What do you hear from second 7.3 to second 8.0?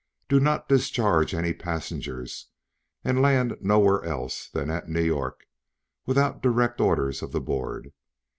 the Board.